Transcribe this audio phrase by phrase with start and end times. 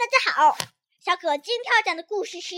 [0.00, 0.56] 大家好，
[1.00, 2.54] 小可今天要讲的故事是《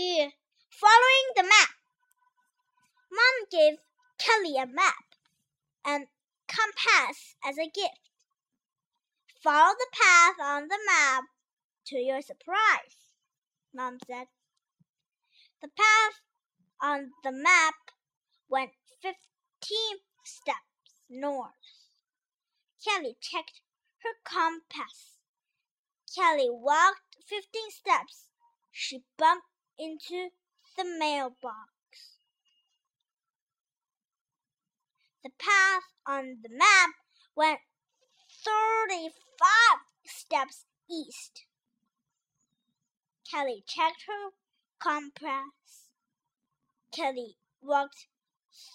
[0.71, 3.79] Following the Map》。Mom gave
[4.17, 5.05] Kelly a map
[5.83, 6.07] and
[6.47, 8.11] compass as a gift.
[9.41, 11.25] Follow the path on the map
[11.85, 13.11] to your surprise,
[13.71, 14.27] Mom said.
[15.61, 16.21] The path
[16.79, 17.75] on the map
[18.47, 18.71] went
[19.01, 21.53] 15 steps north.
[22.83, 23.61] Kelly checked
[24.03, 25.12] her compass.
[26.14, 28.28] Kelly walked 15 steps.
[28.70, 30.28] She bumped into
[30.76, 32.18] the mailbox.
[35.24, 36.90] The path on the map
[37.34, 37.60] went
[38.44, 39.10] 35
[40.04, 41.46] steps east.
[43.28, 44.30] Kelly checked her
[44.78, 45.88] compass.
[46.92, 48.06] Kelly walked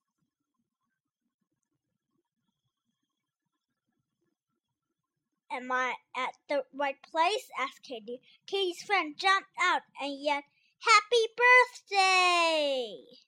[5.51, 7.51] Am I at the right place?
[7.59, 8.23] asked Katie.
[8.47, 10.45] Katie's friend jumped out and yelled,
[10.81, 13.23] Happy birthday!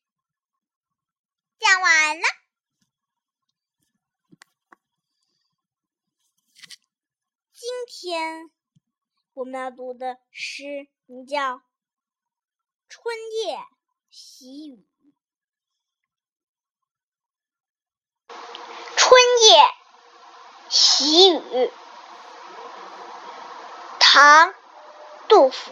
[1.65, 2.25] 讲完了。
[7.53, 8.51] 今天
[9.34, 11.56] 我们要读的诗名叫
[12.88, 13.60] 《春夜
[14.10, 14.76] 喜雨》。
[18.98, 19.64] 春夜
[20.70, 21.72] 喜雨，
[24.00, 24.50] 唐·
[25.28, 25.72] 杜甫。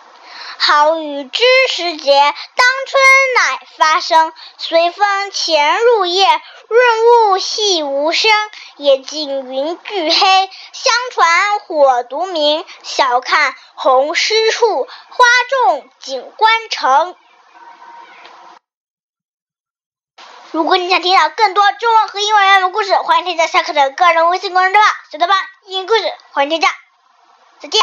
[0.57, 3.03] 好雨知时节，当春
[3.35, 4.31] 乃发生。
[4.57, 6.25] 随风潜入夜，
[6.67, 8.31] 润物细无声。
[8.77, 12.65] 野径云俱黑，相传火独明。
[12.83, 17.15] 晓看红湿处，花重锦官城。
[20.51, 26.69] 如果你想听到更多中文和英文原文故事，欢迎添加小可的个人微信公众号“小豆吧英语故事”，欢迎添加，
[27.59, 27.81] 再见。